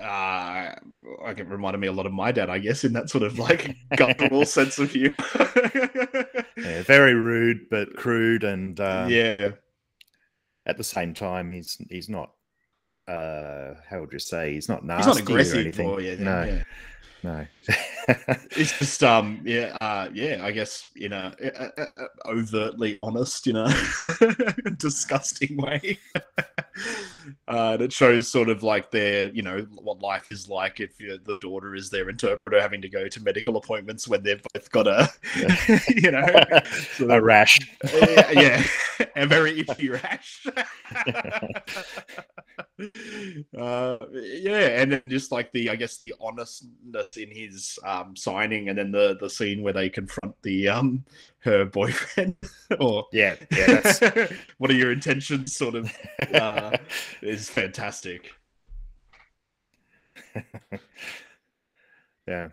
uh 0.00 0.74
like 1.22 1.38
it 1.38 1.48
reminded 1.48 1.78
me 1.78 1.86
a 1.86 1.92
lot 1.92 2.06
of 2.06 2.12
my 2.12 2.32
dad, 2.32 2.50
I 2.50 2.58
guess, 2.58 2.84
in 2.84 2.92
that 2.94 3.10
sort 3.10 3.24
of 3.24 3.38
like 3.38 3.76
guttural 3.96 4.44
sense 4.46 4.78
of 4.78 4.90
humor. 4.90 5.14
yeah, 6.56 6.82
very 6.82 7.14
rude 7.14 7.68
but 7.70 7.94
crude, 7.96 8.44
and 8.44 8.78
um, 8.80 9.10
yeah. 9.10 9.50
at 10.66 10.76
the 10.76 10.84
same 10.84 11.14
time, 11.14 11.52
he's 11.52 11.76
he's 11.90 12.08
not. 12.08 12.32
Uh, 13.08 13.74
how 13.88 14.00
would 14.00 14.12
you 14.12 14.18
say? 14.18 14.54
He's 14.54 14.68
not 14.68 14.80
He's 14.80 14.88
nasty 14.88 15.10
not 15.10 15.20
aggressive 15.20 15.56
or 15.56 15.60
anything. 15.60 15.88
or 15.88 16.00
yeah, 16.00 16.16
no, 16.18 16.42
yeah. 16.42 16.62
no. 17.22 17.46
It's 18.56 18.78
just 18.78 19.02
um 19.02 19.40
yeah 19.44 19.76
uh 19.80 20.08
yeah 20.12 20.40
I 20.42 20.52
guess 20.52 20.90
in 20.96 21.12
a, 21.12 21.34
a, 21.42 21.82
a- 21.82 22.04
a 22.04 22.30
overtly 22.30 22.98
honest 23.02 23.46
you 23.46 23.52
know 23.52 23.68
disgusting 24.78 25.56
way. 25.56 25.98
uh, 27.48 27.72
and 27.72 27.82
it 27.82 27.92
shows 27.92 28.28
sort 28.28 28.48
of 28.48 28.62
like 28.62 28.90
their 28.90 29.28
you 29.30 29.42
know 29.42 29.66
what 29.82 30.00
life 30.00 30.30
is 30.30 30.48
like 30.48 30.80
if 30.80 31.00
you 31.00 31.18
the 31.24 31.38
daughter 31.38 31.74
is 31.74 31.90
their 31.90 32.08
interpreter 32.08 32.60
having 32.60 32.80
to 32.82 32.88
go 32.88 33.08
to 33.08 33.22
medical 33.22 33.56
appointments 33.56 34.06
when 34.06 34.22
they've 34.22 34.42
both 34.54 34.70
got 34.70 34.86
a 34.86 35.08
you 35.88 36.10
know 36.10 36.26
sort 36.92 37.10
a 37.10 37.20
rash. 37.20 37.58
yeah, 37.92 38.30
yeah, 38.32 38.62
a 39.16 39.26
very 39.26 39.58
itchy 39.60 39.88
rash. 39.88 40.46
uh, 43.58 43.96
yeah, 44.12 44.80
and 44.80 44.92
then 44.92 45.02
just 45.08 45.32
like 45.32 45.52
the, 45.52 45.70
I 45.70 45.76
guess 45.76 45.98
the 45.98 46.14
honestness 46.20 47.16
in 47.16 47.30
his 47.30 47.78
um, 47.96 48.16
signing, 48.16 48.68
and 48.68 48.78
then 48.78 48.90
the 48.92 49.16
the 49.20 49.30
scene 49.30 49.62
where 49.62 49.72
they 49.72 49.88
confront 49.88 50.34
the 50.42 50.68
um 50.68 51.04
her 51.40 51.64
boyfriend, 51.64 52.36
or 52.80 53.06
Yeah, 53.12 53.36
yeah, 53.52 53.80
that's 53.80 54.00
what 54.58 54.70
are 54.70 54.74
your 54.74 54.92
intentions? 54.92 55.54
Sort 55.56 55.74
of 55.74 55.92
uh, 56.32 56.76
is 57.22 57.48
fantastic. 57.48 58.32
yeah. 62.26 62.48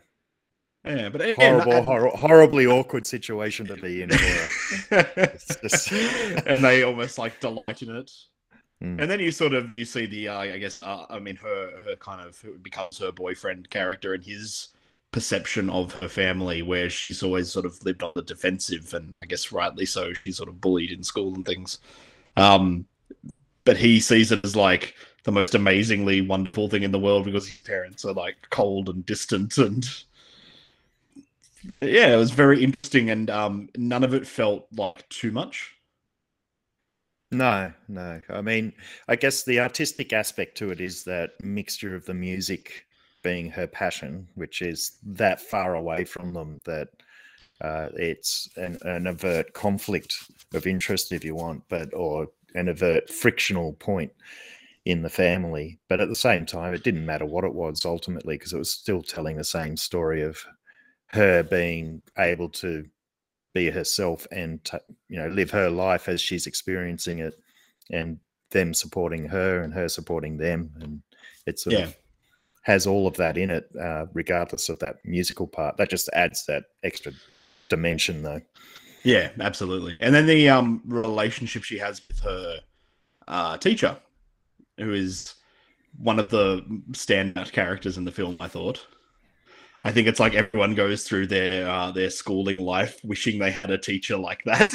Yeah, 0.86 1.08
but 1.10 1.22
again, 1.22 1.62
Horrible, 1.62 1.84
hor- 1.84 2.10
horribly 2.10 2.68
awkward 2.68 3.08
situation 3.08 3.66
to 3.68 3.78
be 3.78 4.02
in. 4.02 4.10
For 4.10 5.40
just- 5.62 5.92
and 5.92 6.62
they 6.64 6.84
almost 6.84 7.18
like 7.18 7.40
delight 7.40 7.82
in 7.82 7.96
it. 7.96 8.12
Mm. 8.84 9.02
And 9.02 9.10
then 9.10 9.22
you 9.22 9.32
sort 9.32 9.54
of 9.54 9.70
you 9.78 9.86
see 9.86 10.06
the 10.08 10.28
uh, 10.28 10.40
I 10.40 10.58
guess 10.58 10.84
uh, 10.84 11.06
I 11.10 11.20
mean 11.20 11.38
her 11.38 11.72
her 11.86 11.96
kind 11.96 12.20
of 12.28 12.44
becomes 12.62 12.98
her 13.00 13.14
boyfriend 13.14 13.70
character 13.70 14.14
and 14.14 14.26
his 14.26 14.70
perception 15.14 15.70
of 15.70 15.94
her 15.94 16.10
family 16.10 16.62
where 16.64 16.90
she's 16.90 17.24
always 17.24 17.50
sort 17.50 17.66
of 17.66 17.82
lived 17.86 18.04
on 18.04 18.12
the 18.16 18.22
defensive 18.24 18.94
and 18.94 19.14
I 19.22 19.28
guess 19.28 19.52
rightly 19.52 19.86
so 19.86 20.12
she's 20.12 20.38
sort 20.38 20.50
of 20.50 20.60
bullied 20.60 20.92
in 20.92 21.04
school 21.04 21.34
and 21.36 21.46
things. 21.46 21.80
Um 22.36 22.86
but 23.64 23.78
he 23.78 24.02
sees 24.02 24.32
it 24.34 24.44
as 24.44 24.56
like 24.56 24.96
the 25.24 25.32
most 25.32 25.56
amazingly 25.56 26.20
wonderful 26.20 26.68
thing 26.68 26.84
in 26.84 26.92
the 26.92 27.00
world 27.00 27.26
because 27.26 27.48
his 27.48 27.62
parents 27.62 28.04
are 28.04 28.14
like 28.14 28.36
cold 28.50 28.90
and 28.90 29.06
distant 29.06 29.58
and 29.58 29.88
yeah, 31.80 32.14
it 32.14 32.18
was 32.18 32.32
very 32.32 32.62
interesting 32.64 33.12
and 33.12 33.30
um 33.30 33.70
none 33.78 34.04
of 34.04 34.14
it 34.14 34.28
felt 34.28 34.68
like 34.76 35.08
too 35.10 35.32
much. 35.32 35.76
No, 37.32 37.74
no. 37.88 38.22
I 38.30 38.42
mean, 38.42 38.74
I 39.08 39.16
guess 39.16 39.44
the 39.44 39.60
artistic 39.60 40.14
aspect 40.14 40.58
to 40.58 40.72
it 40.72 40.82
is 40.82 41.04
that 41.06 41.32
mixture 41.44 41.96
of 41.96 42.06
the 42.06 42.14
music 42.14 42.86
being 43.24 43.50
her 43.50 43.68
passion, 43.68 44.28
which 44.36 44.62
is 44.62 44.98
that 45.04 45.42
far 45.42 45.76
away 45.76 46.06
from 46.06 46.34
them 46.34 46.60
that 46.66 46.90
uh, 47.62 47.90
it's 47.96 48.50
an, 48.58 48.78
an 48.84 49.08
overt 49.08 49.54
conflict 49.54 50.16
of 50.54 50.68
interest, 50.68 51.12
if 51.12 51.24
you 51.24 51.36
want, 51.36 51.64
but 51.70 51.94
or 51.94 52.28
an 52.56 52.70
overt 52.70 53.10
frictional 53.10 53.74
point 53.74 54.12
in 54.86 55.02
the 55.02 55.10
family. 55.10 55.80
But 55.88 56.02
at 56.02 56.10
the 56.10 56.16
same 56.16 56.46
time, 56.46 56.74
it 56.74 56.84
didn't 56.84 57.06
matter 57.06 57.26
what 57.26 57.46
it 57.46 57.54
was 57.54 57.86
ultimately 57.86 58.38
because 58.38 58.54
it 58.54 58.58
was 58.58 58.72
still 58.72 59.02
telling 59.02 59.38
the 59.38 59.44
same 59.44 59.78
story 59.78 60.22
of 60.22 60.44
her 61.08 61.44
being 61.44 62.02
able 62.18 62.50
to 62.50 62.86
be 63.54 63.70
herself 63.70 64.26
and 64.32 64.70
you 65.10 65.18
know 65.18 65.28
live 65.28 65.52
her 65.52 65.70
life 65.70 66.10
as 66.10 66.20
she's 66.20 66.48
experiencing 66.48 67.20
it 67.20 67.36
and 67.92 68.20
them 68.50 68.74
supporting 68.74 69.28
her 69.28 69.62
and 69.62 69.74
her 69.74 69.88
supporting 69.88 70.38
them 70.38 70.72
and 70.82 71.02
it's 71.46 71.68
Yeah. 71.68 71.86
of 71.86 71.96
has 72.64 72.88
all 72.88 73.08
of 73.08 73.16
that 73.18 73.38
in 73.38 73.50
it 73.50 73.70
uh, 73.82 74.06
regardless 74.14 74.70
of 74.70 74.80
that 74.80 74.98
musical 75.06 75.48
part 75.48 75.78
that 75.78 75.90
just 75.90 76.10
adds 76.14 76.46
that 76.46 76.64
extra 76.84 77.12
dimension 77.70 78.22
though 78.24 78.42
Yeah, 79.04 79.32
absolutely. 79.40 79.98
And 80.00 80.16
then 80.16 80.26
the 80.26 80.50
um 80.50 80.82
relationship 80.86 81.64
she 81.64 81.78
has 81.78 82.02
with 82.08 82.20
her 82.22 82.60
uh, 83.28 83.58
teacher, 83.58 83.98
who 84.78 84.94
is 84.94 85.36
one 85.98 86.20
of 86.20 86.30
the 86.30 86.62
standout 86.92 87.52
characters 87.52 87.98
in 87.98 88.06
the 88.06 88.12
film. 88.12 88.38
I 88.40 88.48
thought. 88.48 88.86
I 89.86 89.92
think 89.92 90.08
it's 90.08 90.20
like 90.22 90.34
everyone 90.34 90.76
goes 90.76 91.04
through 91.04 91.28
their 91.28 91.70
uh, 91.70 91.92
their 91.92 92.10
schooling 92.10 92.60
life 92.60 93.00
wishing 93.04 93.40
they 93.40 93.52
had 93.52 93.72
a 93.72 93.78
teacher 93.78 94.16
like 94.16 94.42
that. 94.46 94.72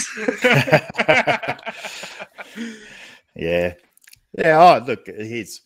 yeah 3.35 3.75
yeah 4.37 4.59
oh 4.59 4.85
look 4.85 5.07
he's 5.07 5.63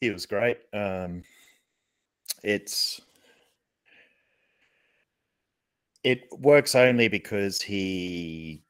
he 0.00 0.10
was 0.10 0.26
great 0.26 0.58
um 0.74 1.22
it's 2.44 3.00
it 6.04 6.28
works 6.38 6.74
only 6.74 7.08
because 7.08 7.62
he 7.62 8.62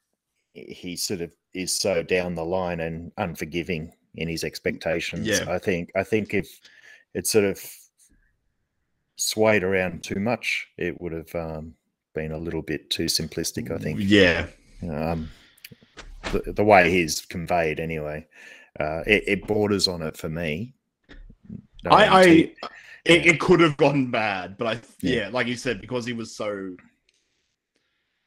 he 0.52 0.97
sort 0.97 1.21
of 1.21 1.33
is 1.52 1.73
so 1.73 2.02
down 2.02 2.35
the 2.35 2.45
line 2.45 2.81
and 2.81 3.12
unforgiving 3.19 3.93
in 4.14 4.28
his 4.28 4.45
expectations. 4.45 5.26
Yeah. 5.26 5.45
i 5.49 5.59
think 5.59 5.90
i 5.97 6.04
think 6.04 6.33
if 6.33 6.61
it 7.12 7.26
sort 7.26 7.45
of 7.45 7.61
swayed 9.16 9.62
around 9.62 10.02
too 10.02 10.21
much 10.21 10.69
it 10.76 11.00
would 11.00 11.12
have 11.12 11.35
um 11.35 11.75
been 12.14 12.33
a 12.33 12.38
little 12.38 12.62
bit 12.62 12.90
too 12.90 13.07
simplistic 13.07 13.71
i 13.71 13.78
think. 13.78 13.99
Yeah, 14.00 14.47
um, 14.88 15.31
the, 16.33 16.52
the 16.52 16.64
way 16.64 16.90
he's 16.90 17.21
conveyed 17.23 17.81
anyway. 17.81 18.26
Uh, 18.78 19.02
it, 19.07 19.25
it 19.26 19.47
borders 19.47 19.88
on 19.88 20.02
it 20.02 20.16
for 20.16 20.28
me. 20.28 20.75
No, 21.85 21.90
I, 21.90 22.23
I 22.23 22.52
it, 23.04 23.26
it 23.26 23.40
could 23.40 23.61
have 23.61 23.76
gone 23.76 24.11
bad, 24.11 24.56
but 24.56 24.66
I 24.66 24.73
Yeah. 25.00 25.23
yeah, 25.25 25.28
like 25.28 25.46
you 25.46 25.56
said, 25.56 25.80
because 25.80 26.06
he 26.06 26.12
was 26.12 26.34
so 26.34 26.76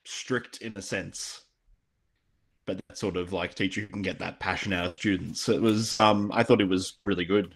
strict 0.06 0.58
in 0.62 0.74
a 0.76 0.82
sense. 0.82 1.42
But 2.66 2.80
that 2.90 2.98
sort 2.98 3.16
of 3.18 3.32
like 3.32 3.56
teacher 3.56 3.82
who 3.82 3.88
can 3.88 4.02
get 4.02 4.20
that 4.20 4.40
passion 4.40 4.74
out 4.74 4.86
of 4.88 4.94
students. 5.00 5.48
It 5.48 5.62
was 5.62 6.00
um 6.00 6.32
I 6.34 6.44
thought 6.44 6.62
it 6.62 6.70
was 6.70 6.98
really 7.06 7.26
good. 7.26 7.54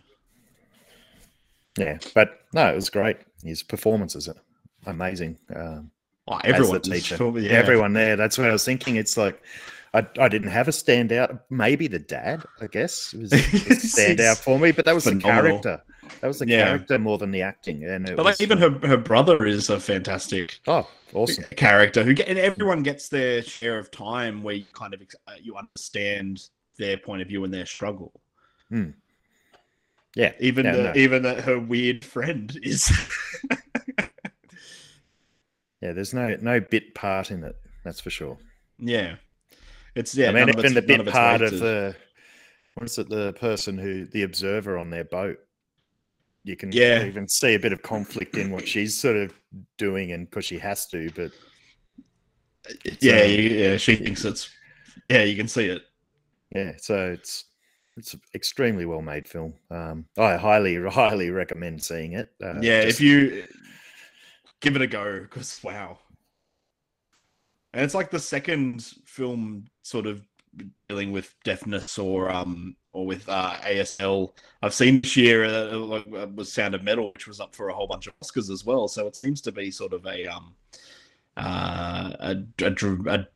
yeah 1.78 1.98
but 2.14 2.42
no 2.54 2.70
it 2.70 2.76
was 2.76 2.90
great 2.90 3.18
his 3.44 3.64
performances 3.64 4.28
are 4.28 4.36
amazing 4.86 5.38
um, 5.56 5.90
Oh, 6.28 6.38
as 6.38 6.42
the 6.44 6.48
everyone 6.50 6.82
teacher 6.82 7.40
yeah. 7.40 7.52
everyone 7.52 7.94
there 7.94 8.16
that's 8.18 8.38
what 8.38 8.48
i 8.48 8.52
was 8.52 8.64
thinking 8.66 8.98
it's 8.98 9.16
like 9.18 9.42
I, 9.94 10.06
I 10.20 10.28
didn't 10.28 10.52
have 10.52 10.68
a 10.68 10.72
standout 10.72 11.40
maybe 11.50 11.88
the 11.88 11.98
dad 12.00 12.44
i 12.62 12.68
guess 12.68 13.14
was, 13.14 13.32
was 13.32 13.32
a 13.32 13.88
standout 13.96 14.38
for 14.38 14.60
me 14.60 14.72
but 14.72 14.84
that 14.86 14.94
was 14.96 15.06
phenomenal. 15.06 15.62
the 15.62 15.64
character 15.64 15.84
that 16.20 16.28
was 16.28 16.40
the 16.40 16.48
Yeah. 16.48 16.66
character 16.66 17.00
more 17.00 17.18
than 17.18 17.32
the 17.32 17.42
acting 17.42 17.84
and 17.86 18.06
But 18.16 18.26
like 18.26 18.42
even 18.42 18.58
her 18.58 18.70
her 18.86 18.98
brother 18.98 19.46
is 19.46 19.70
a 19.70 19.80
fantastic 19.80 20.60
oh 20.68 20.88
awesome 21.14 21.46
character 21.56 22.04
who 22.04 22.14
get 22.14 22.28
and 22.28 22.38
everyone 22.38 22.84
gets 22.84 23.08
their 23.10 23.42
share 23.42 23.78
of 23.80 23.90
time 23.92 24.44
where 24.44 24.56
you 24.56 24.66
kind 24.74 24.94
of 24.94 25.02
uh, 25.28 25.34
you 25.42 25.56
understand 25.56 26.42
their 26.78 26.98
point 26.98 27.22
of 27.22 27.28
view 27.28 27.44
and 27.44 27.54
their 27.54 27.66
struggle. 27.66 28.12
yeah 30.16 30.32
Even 30.40 30.66
the, 30.66 30.84
no. 30.84 30.94
even 30.96 31.24
that 31.24 31.42
her 31.42 31.60
weird 31.60 32.04
friend 32.06 32.58
is 32.64 32.90
yeah 35.82 35.92
there's 35.94 36.14
no 36.14 36.36
no 36.42 36.60
bit 36.60 36.94
part 36.96 37.32
in 37.32 37.44
it 37.44 37.56
that's 37.84 38.00
for 38.00 38.10
sure 38.10 38.38
Yeah. 38.80 39.16
It's 39.94 40.16
yeah. 40.16 40.30
I 40.30 40.32
mean, 40.32 40.48
even 40.50 40.74
the 40.74 40.82
bit 40.82 41.06
part 41.08 41.42
of 41.42 41.60
the 41.60 41.94
what 42.76 42.86
is 42.86 42.98
it? 42.98 43.10
The 43.10 43.34
person 43.34 43.78
who 43.78 44.06
the 44.06 44.24
observer 44.24 44.78
on 44.78 44.90
their 44.90 45.04
boat. 45.04 45.38
You 46.44 46.56
can 46.56 46.72
Yeah. 46.72 47.06
even 47.06 47.28
see 47.28 47.54
a 47.54 47.60
bit 47.60 47.74
of 47.74 47.82
conflict 47.84 48.36
in 48.38 48.52
what 48.52 48.68
she's 48.68 48.98
sort 49.00 49.16
of 49.16 49.34
doing, 49.78 50.12
and 50.12 50.30
because 50.30 50.46
she 50.46 50.58
has 50.58 50.88
to, 50.88 51.10
but 51.16 51.32
yeah, 53.00 53.22
um, 53.22 53.30
yeah, 53.32 53.78
she 53.78 53.96
thinks 53.96 54.26
it's 54.26 54.50
yeah. 55.10 55.24
You 55.24 55.36
can 55.36 55.48
see 55.48 55.66
it. 55.68 55.84
yeah. 56.56 56.74
So 56.78 57.12
it's 57.12 57.46
it's 57.98 58.14
an 58.14 58.22
extremely 58.34 58.86
well 58.86 59.02
made 59.02 59.28
film. 59.28 59.54
Um, 59.70 60.06
I 60.18 60.36
highly 60.38 60.82
highly 60.90 61.30
recommend 61.30 61.84
seeing 61.84 62.14
it. 62.14 62.30
Uh, 62.44 62.60
yeah, 62.62 62.86
just- 62.86 63.00
if 63.00 63.06
you 63.06 63.46
give 64.62 64.76
it 64.76 64.82
a 64.82 64.88
go, 64.88 65.20
because 65.22 65.60
wow, 65.64 66.00
and 67.74 67.84
it's 67.84 67.96
like 67.96 68.10
the 68.12 68.20
second 68.20 68.84
film 69.06 69.66
sort 69.84 70.06
of 70.08 70.22
dealing 70.90 71.12
with 71.12 71.34
deafness 71.44 71.98
or 71.98 72.30
um 72.30 72.76
or 72.94 73.06
with 73.06 73.28
uh, 73.30 73.54
ASL. 73.62 74.34
I've 74.62 74.74
seen 74.74 75.02
this 75.02 75.18
year 75.18 75.46
uh, 75.46 76.28
was 76.36 76.52
Sound 76.52 76.76
of 76.76 76.84
Metal, 76.84 77.12
which 77.14 77.28
was 77.28 77.40
up 77.40 77.56
for 77.56 77.70
a 77.70 77.74
whole 77.74 77.88
bunch 77.88 78.08
of 78.08 78.14
Oscars 78.20 78.50
as 78.52 78.66
well. 78.66 78.88
So 78.88 79.08
it 79.08 79.16
seems 79.16 79.42
to 79.42 79.52
be 79.52 79.72
sort 79.72 79.94
of 79.94 80.06
a 80.06 80.28
um 80.28 80.54
uh 81.38 82.12
a, 82.20 82.44
a, 82.62 82.96
a 83.08 83.28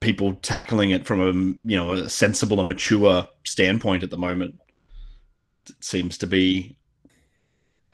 people 0.00 0.34
tackling 0.36 0.90
it 0.90 1.04
from 1.04 1.20
a 1.20 1.32
you 1.68 1.76
know 1.76 1.92
a 1.92 2.08
sensible 2.08 2.60
and 2.60 2.70
mature 2.70 3.28
standpoint 3.44 4.02
at 4.02 4.10
the 4.10 4.18
moment. 4.18 4.58
It 5.68 5.84
seems 5.84 6.18
to 6.18 6.26
be 6.26 6.76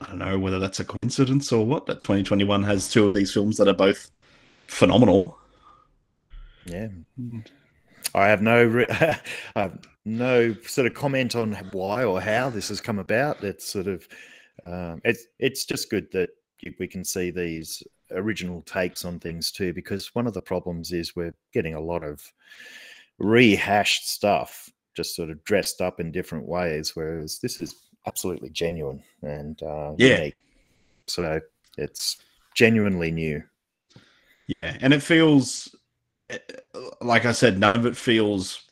I 0.00 0.07
don't 0.07 0.19
know 0.19 0.38
whether 0.38 0.59
that's 0.59 0.81
a 0.81 0.85
coincidence 0.85 1.52
or 1.52 1.64
what, 1.67 1.87
that 1.87 2.05
2021 2.05 2.62
has 2.62 2.88
two 2.88 3.09
of 3.09 3.14
these 3.14 3.33
films 3.33 3.59
that 3.59 3.69
are 3.69 3.75
both 3.75 4.11
phenomenal. 4.67 5.38
Yeah. 6.64 6.88
I 8.14 8.29
have 8.29 8.40
no 8.40 8.64
re- 8.64 8.87
I 8.90 9.19
have 9.55 9.79
no 10.04 10.54
sort 10.62 10.87
of 10.87 10.95
comment 10.95 11.37
on 11.37 11.52
why 11.73 12.04
or 12.04 12.21
how 12.21 12.50
this 12.50 12.69
has 12.69 12.80
come 12.80 12.99
about. 12.99 13.42
It's 13.45 13.71
sort 13.71 13.87
of 13.87 14.07
um, 14.66 15.00
it's 15.04 15.26
it's 15.38 15.64
just 15.64 15.90
good 15.90 16.11
that 16.12 16.30
we 16.78 16.87
can 16.87 17.04
see 17.04 17.30
these 17.30 17.83
original 18.12 18.62
takes 18.62 19.04
on 19.04 19.19
things 19.19 19.50
too, 19.50 19.73
because 19.73 20.14
one 20.14 20.26
of 20.26 20.35
the 20.35 20.42
problems 20.42 20.92
is 20.92 21.16
we're 21.16 21.35
getting 21.52 21.75
a 21.75 21.80
lot 21.80 22.04
of 22.04 22.23
rehashed 23.19 24.09
stuff, 24.09 24.69
just 24.95 25.14
sort 25.14 25.30
of 25.30 25.42
dressed 25.45 25.80
up 25.80 26.00
in 26.00 26.12
different 26.12 26.47
ways, 26.47 26.95
whereas 26.97 27.38
this 27.38 27.61
is 27.61 27.75
absolutely 28.07 28.50
genuine 28.50 29.02
and 29.23 29.62
uh, 29.62 29.92
Yeah. 29.97 30.19
unique. 30.19 30.37
So 31.07 31.40
it's 31.78 32.19
genuinely 32.54 33.11
new. 33.11 33.42
Yeah, 34.62 34.76
and 34.80 34.92
it 34.92 35.02
feels 35.02 35.75
eh, 36.28 36.38
like 37.00 37.25
I 37.25 37.33
said, 37.33 37.59
none 37.59 37.76
of 37.76 37.87
it 37.87 37.97
feels 37.97 38.69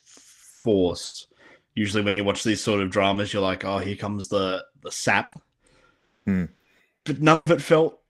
forced. 0.69 1.29
Usually, 1.75 2.03
when 2.03 2.19
you 2.19 2.25
watch 2.25 2.45
these 2.45 2.63
sort 2.63 2.83
of 2.83 2.91
dramas, 2.91 3.33
you're 3.33 3.41
like, 3.41 3.65
"Oh, 3.65 3.79
here 3.79 3.97
comes 3.97 4.29
the 4.29 4.63
the 4.83 4.93
sap," 4.93 5.41
Hmm. 6.27 6.45
but 7.05 7.23
none 7.23 7.41
of 7.47 7.53
it 7.53 7.63
felt 7.63 8.01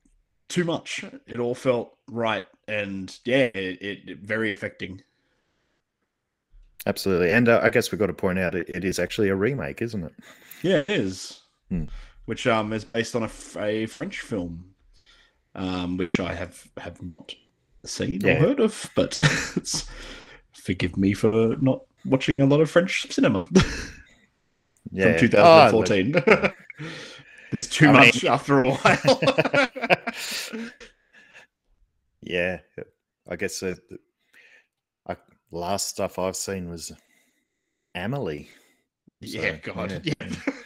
too 0.49 0.65
much. 0.65 1.05
It 1.29 1.39
all 1.39 1.55
felt 1.55 1.97
right, 2.09 2.49
and 2.67 3.17
yeah, 3.25 3.51
it, 3.55 4.09
it 4.09 4.19
very 4.19 4.53
affecting. 4.53 5.03
Absolutely. 6.85 7.31
And 7.31 7.49
uh, 7.49 7.61
I 7.63 7.71
guess 7.71 7.93
we've 7.93 7.99
got 8.01 8.07
to 8.07 8.13
point 8.13 8.41
out 8.41 8.57
it, 8.57 8.69
it 8.71 8.85
is 8.85 8.99
actually 8.99 9.29
a 9.29 9.37
remake, 9.37 9.81
isn't 9.81 10.03
it? 10.03 10.15
Yeah, 10.63 10.79
it 10.79 10.91
is. 10.91 11.43
Hmm. 11.69 11.85
Which 12.25 12.49
um 12.49 12.73
is 12.73 12.85
based 12.85 13.15
on 13.15 13.23
a, 13.23 13.31
a 13.61 13.87
French 13.87 14.21
film, 14.21 14.65
um, 15.55 15.97
which 15.97 16.19
I 16.19 16.35
have 16.35 16.67
have 16.77 17.01
not 17.01 17.37
seen 17.85 18.27
or 18.27 18.35
heard 18.35 18.59
of, 18.59 18.91
but 18.97 19.21
it's, 19.55 19.87
forgive 20.53 20.97
me 20.97 21.13
for 21.13 21.57
not 21.61 21.83
watching 22.05 22.35
a 22.39 22.45
lot 22.47 22.61
of 22.61 22.71
French 22.71 23.11
cinema 23.11 23.45
Yeah. 24.91 25.19
from 25.19 25.29
Oh, 25.37 25.83
2014. 25.85 26.15
it's 27.53 27.67
too 27.69 27.89
I 27.89 27.93
mean- 27.93 28.01
much 28.01 28.25
after 28.25 28.63
a 28.63 28.71
while. 28.71 29.21
yeah. 32.23 32.59
I 33.29 33.37
guess 33.37 33.63
uh, 33.63 33.75
the 33.91 33.99
I, 35.09 35.17
last 35.51 35.89
stuff 35.89 36.19
I've 36.19 36.37
seen 36.37 36.71
was 36.71 36.93
Amelie. 37.95 38.49
yeah, 39.21 39.53
God. 39.57 40.01
yeah. 40.05 40.15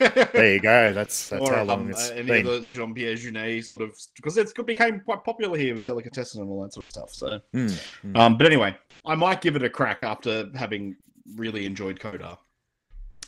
Yeah. 0.00 0.24
There 0.32 0.54
you 0.54 0.60
go. 0.60 0.92
That's 0.92 1.28
that's 1.28 1.48
or 1.48 1.54
how 1.54 1.62
long 1.64 1.82
um, 1.82 1.90
it's 1.90 2.10
uh, 2.10 2.14
any 2.14 2.26
been. 2.26 2.46
of 2.46 2.52
the 2.52 2.66
Jean 2.74 2.92
Pierre 2.94 3.14
Jeunet 3.14 3.64
sort 3.64 3.88
of 3.88 3.96
because 4.16 4.36
it's 4.36 4.52
became 4.52 5.00
quite 5.00 5.24
popular 5.24 5.56
here 5.56 5.74
with 5.74 5.86
delicatessen 5.86 6.42
and 6.42 6.50
all 6.50 6.62
that 6.62 6.72
sort 6.74 6.84
of 6.86 6.90
stuff. 6.90 7.10
So 7.14 7.40
Mm, 7.54 7.82
mm. 8.04 8.16
Um, 8.18 8.36
but 8.36 8.46
anyway, 8.46 8.76
I 9.06 9.14
might 9.14 9.40
give 9.40 9.56
it 9.56 9.62
a 9.62 9.70
crack 9.70 10.00
after 10.02 10.50
having 10.56 10.96
really 11.36 11.66
enjoyed 11.66 12.00
Coda. 12.00 12.38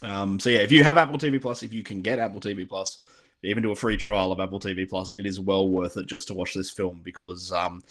Um, 0.02 0.38
so 0.38 0.50
yeah, 0.50 0.61
if 0.61 0.70
you 0.70 0.85
have 0.85 0.96
Apple 0.96 1.18
TV 1.18 1.40
Plus, 1.40 1.62
if 1.62 1.72
you 1.72 1.83
can 1.83 2.02
get 2.02 2.18
Apple 2.18 2.40
TV 2.40 2.68
Plus, 2.68 3.04
even 3.42 3.62
do 3.62 3.72
a 3.72 3.76
free 3.76 3.96
trial 3.96 4.33
of 4.33 4.40
Apple 4.40 4.61
TV 4.61 4.88
Plus, 4.88 5.18
it 5.18 5.26
is 5.26 5.40
well 5.40 5.68
worth 5.68 5.96
it 5.96 6.07
just 6.07 6.28
to 6.28 6.35
watch 6.35 6.54
this 6.54 6.70
film 6.70 7.00
because 7.04 7.52
um, 7.52 7.83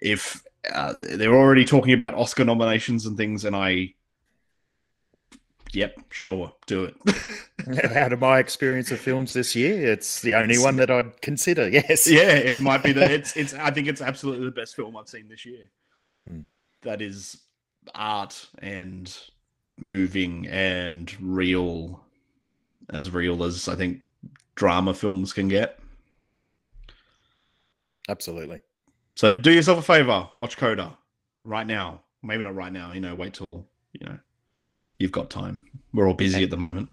if 0.00 0.42
uh, 0.72 0.94
they're 1.02 1.34
already 1.34 1.64
talking 1.64 1.94
about 1.94 2.18
Oscar 2.18 2.44
nominations 2.44 3.06
and 3.06 3.16
things, 3.16 3.44
and 3.44 3.54
I, 3.54 3.94
yep, 5.72 5.98
sure, 6.10 6.52
do 6.66 6.84
it. 6.84 7.96
Out 7.96 8.12
of 8.12 8.20
my 8.20 8.38
experience 8.38 8.90
of 8.90 9.00
films 9.00 9.32
this 9.32 9.54
year, 9.54 9.92
it's 9.92 10.20
the 10.22 10.34
only 10.34 10.58
one 10.58 10.76
that 10.76 10.90
I'd 10.90 11.20
consider. 11.20 11.68
Yes. 11.68 12.08
yeah, 12.10 12.32
it 12.32 12.60
might 12.60 12.82
be 12.82 12.92
that 12.92 13.10
it's 13.10 13.36
it's. 13.36 13.54
I 13.54 13.70
think 13.70 13.88
it's 13.88 14.00
absolutely 14.00 14.46
the 14.46 14.52
best 14.52 14.76
film 14.76 14.96
I've 14.96 15.08
seen 15.08 15.28
this 15.28 15.44
year. 15.44 15.64
Hmm. 16.28 16.40
That 16.82 17.00
is 17.00 17.38
art 17.94 18.48
and 18.58 19.14
moving 19.94 20.46
and 20.48 21.14
real, 21.20 22.02
as 22.90 23.10
real 23.10 23.44
as 23.44 23.68
I 23.68 23.74
think 23.74 24.02
drama 24.54 24.94
films 24.94 25.32
can 25.32 25.48
get. 25.48 25.78
Absolutely. 28.08 28.60
So 29.14 29.34
do 29.36 29.52
yourself 29.52 29.78
a 29.78 29.82
favor, 29.82 30.28
watch 30.40 30.56
Coda 30.56 30.96
right 31.44 31.66
now. 31.66 32.00
Maybe 32.22 32.44
not 32.44 32.54
right 32.54 32.72
now. 32.72 32.92
You 32.92 33.00
know, 33.00 33.14
wait 33.14 33.34
till 33.34 33.46
you 33.92 34.06
know 34.06 34.18
you've 34.98 35.12
got 35.12 35.30
time. 35.30 35.56
We're 35.92 36.08
all 36.08 36.14
busy 36.14 36.44
at 36.44 36.50
the 36.50 36.56
moment. 36.56 36.88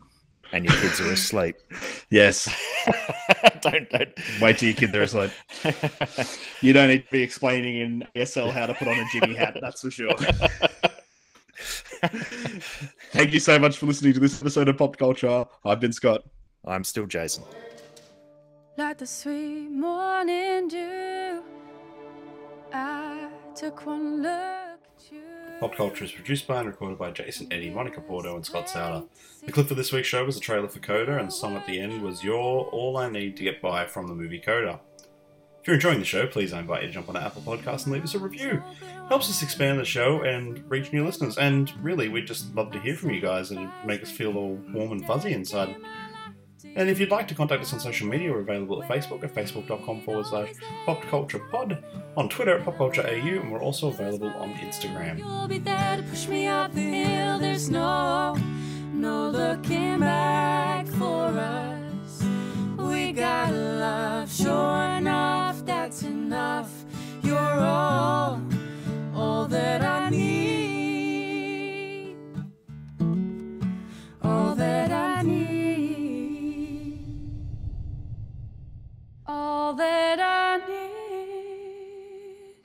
And 0.51 0.65
your 0.65 0.73
kids 0.77 0.99
are 0.99 1.11
asleep. 1.11 1.57
Yes, 2.11 2.49
don't 3.61 3.87
don't. 3.91 4.09
wait 4.41 4.57
till 4.57 4.69
your 4.69 4.75
kids 4.75 4.95
are 4.95 5.03
asleep. 5.03 5.31
You 6.61 6.73
don't 6.73 6.87
need 6.87 7.05
to 7.05 7.11
be 7.11 7.21
explaining 7.21 7.77
in 7.77 8.07
ASL 8.15 8.51
how 8.51 8.65
to 8.65 8.73
put 8.73 8.87
on 8.87 8.97
a 8.97 9.05
Jimmy 9.13 9.35
hat. 9.35 9.55
That's 9.61 9.81
for 9.81 9.91
sure. 9.91 10.15
Thank 13.11 13.33
you 13.33 13.39
so 13.39 13.59
much 13.59 13.77
for 13.77 13.85
listening 13.85 14.13
to 14.13 14.19
this 14.19 14.39
episode 14.41 14.69
of 14.69 14.77
Pop 14.77 14.97
Culture. 14.97 15.45
I've 15.65 15.79
been 15.79 15.93
Scott. 15.93 16.23
I'm 16.65 16.83
still 16.83 17.05
Jason. 17.05 17.43
like 18.77 18.97
the 18.97 19.07
sweet 19.07 19.69
morning 19.69 20.67
dew. 20.69 21.43
I 22.73 23.29
took 23.55 23.85
one 23.85 24.21
look 24.21 24.29
at 24.29 25.11
you. 25.11 25.23
Pop 25.59 25.75
Culture 25.75 26.05
is 26.05 26.11
produced 26.11 26.47
by 26.47 26.59
and 26.59 26.67
recorded 26.67 26.97
by 26.97 27.11
Jason 27.11 27.47
Eddy, 27.51 27.69
Monica 27.69 27.99
Porto, 27.99 28.35
and 28.35 28.45
Scott 28.45 28.69
Souter. 28.69 29.05
The 29.45 29.51
clip 29.51 29.67
for 29.67 29.75
this 29.75 29.91
week's 29.91 30.07
show 30.07 30.23
was 30.23 30.37
a 30.37 30.39
trailer 30.39 30.69
for 30.69 30.79
Coda, 30.79 31.17
and 31.17 31.27
the 31.27 31.31
song 31.33 31.55
at 31.57 31.65
the 31.65 31.79
end 31.79 32.01
was 32.01 32.23
You're 32.23 32.35
All 32.37 32.95
I 32.95 33.09
Need 33.09 33.35
to 33.37 33.43
Get 33.43 33.61
By 33.61 33.85
from 33.85 34.07
the 34.07 34.13
movie 34.15 34.39
Coda. 34.39 34.79
If 35.69 35.73
you're 35.73 35.75
enjoying 35.75 35.99
the 35.99 36.05
show, 36.05 36.25
please 36.25 36.51
I 36.51 36.61
invite 36.61 36.81
you 36.81 36.87
to 36.87 36.93
jump 36.95 37.09
on 37.09 37.15
Apple 37.15 37.43
Podcast 37.43 37.83
and 37.83 37.93
leave 37.93 38.03
us 38.03 38.15
a 38.15 38.17
review. 38.17 38.63
Helps 39.07 39.29
us 39.29 39.43
expand 39.43 39.77
the 39.77 39.85
show 39.85 40.23
and 40.23 40.67
reach 40.67 40.91
new 40.91 41.05
listeners. 41.05 41.37
And 41.37 41.71
really, 41.83 42.09
we'd 42.09 42.25
just 42.25 42.55
love 42.55 42.71
to 42.71 42.79
hear 42.79 42.95
from 42.95 43.11
you 43.11 43.21
guys 43.21 43.51
and 43.51 43.69
make 43.85 44.01
us 44.01 44.09
feel 44.09 44.35
all 44.35 44.55
warm 44.73 44.93
and 44.93 45.05
fuzzy 45.05 45.31
inside. 45.31 45.75
And 46.75 46.89
if 46.89 46.99
you'd 46.99 47.11
like 47.11 47.27
to 47.27 47.35
contact 47.35 47.61
us 47.61 47.71
on 47.71 47.79
social 47.79 48.07
media, 48.07 48.31
we're 48.31 48.39
available 48.39 48.81
at 48.81 48.89
Facebook 48.89 49.23
at 49.23 49.35
facebook.com 49.35 50.01
forward 50.01 50.25
slash 50.25 50.49
popculturepod, 50.87 51.83
on 52.17 52.29
Twitter 52.29 52.57
at 52.57 52.65
popcultureau, 52.65 53.39
and 53.39 53.51
we're 53.51 53.61
also 53.61 53.89
available 53.89 54.29
on 54.29 54.55
Instagram. 54.55 55.19
You'll 55.19 55.47
be 55.47 55.59
there 55.59 55.97
to 55.97 56.01
push 56.01 56.27
me 56.27 56.47
up 56.47 56.73
the 56.73 56.81
hill. 56.81 57.37
There's 57.37 57.69
no, 57.69 58.33
no 58.91 59.29
looking 59.29 59.99
back 59.99 60.87
for 60.87 61.27
us. 61.27 62.23
We 62.75 63.11
got 63.11 63.53
love, 63.53 64.33
sure 64.33 64.98
all, 67.59 68.41
all 69.13 69.45
that 69.47 69.81
I 69.81 70.09
need. 70.09 72.15
All 74.21 74.55
that 74.55 74.91
I 74.91 75.21
need. 75.23 77.05
All 79.27 79.73
that 79.73 80.19
I 80.19 80.57
need 80.67 82.55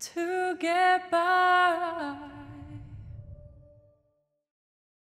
to 0.00 0.56
get 0.58 1.10
by. 1.10 2.27